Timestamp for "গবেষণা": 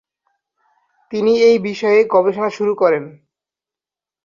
2.13-2.49